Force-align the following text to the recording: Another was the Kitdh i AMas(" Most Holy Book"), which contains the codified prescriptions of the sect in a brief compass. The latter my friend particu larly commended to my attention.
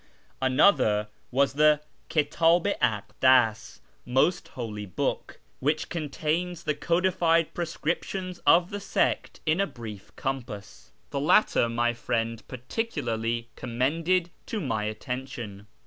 Another 0.41 1.09
was 1.29 1.53
the 1.53 1.79
Kitdh 2.09 2.41
i 2.81 3.01
AMas(" 3.21 3.81
Most 4.07 4.47
Holy 4.47 4.87
Book"), 4.87 5.39
which 5.59 5.89
contains 5.89 6.63
the 6.63 6.73
codified 6.73 7.53
prescriptions 7.53 8.39
of 8.47 8.71
the 8.71 8.79
sect 8.79 9.41
in 9.45 9.61
a 9.61 9.67
brief 9.67 10.11
compass. 10.15 10.91
The 11.11 11.19
latter 11.19 11.69
my 11.69 11.93
friend 11.93 12.41
particu 12.47 13.03
larly 13.03 13.45
commended 13.55 14.31
to 14.47 14.59
my 14.59 14.85
attention. 14.85 15.67